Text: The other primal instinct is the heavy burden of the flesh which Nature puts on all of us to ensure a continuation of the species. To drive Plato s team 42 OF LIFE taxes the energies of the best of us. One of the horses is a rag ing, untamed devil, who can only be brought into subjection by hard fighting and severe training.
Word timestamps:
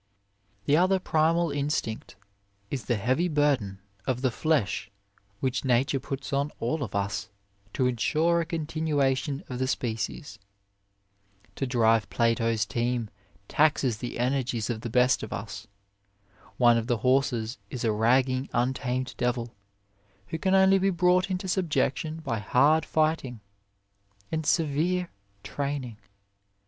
The 0.65 0.75
other 0.77 0.97
primal 0.97 1.51
instinct 1.51 2.15
is 2.71 2.85
the 2.85 2.95
heavy 2.95 3.27
burden 3.27 3.77
of 4.07 4.21
the 4.21 4.31
flesh 4.31 4.89
which 5.41 5.63
Nature 5.63 5.99
puts 5.99 6.33
on 6.33 6.49
all 6.59 6.81
of 6.81 6.95
us 6.95 7.29
to 7.73 7.85
ensure 7.85 8.41
a 8.41 8.45
continuation 8.47 9.43
of 9.47 9.59
the 9.59 9.67
species. 9.67 10.39
To 11.55 11.67
drive 11.67 12.09
Plato 12.09 12.47
s 12.47 12.65
team 12.65 13.09
42 13.09 13.09
OF 13.09 13.09
LIFE 13.09 13.47
taxes 13.49 13.97
the 13.99 14.17
energies 14.17 14.71
of 14.71 14.81
the 14.81 14.89
best 14.89 15.21
of 15.21 15.31
us. 15.31 15.67
One 16.57 16.79
of 16.79 16.87
the 16.87 16.97
horses 17.05 17.59
is 17.69 17.83
a 17.83 17.91
rag 17.93 18.27
ing, 18.27 18.49
untamed 18.53 19.13
devil, 19.17 19.53
who 20.29 20.39
can 20.39 20.55
only 20.55 20.79
be 20.79 20.89
brought 20.89 21.29
into 21.29 21.47
subjection 21.47 22.21
by 22.21 22.39
hard 22.39 22.87
fighting 22.87 23.39
and 24.31 24.47
severe 24.47 25.11
training. 25.43 25.97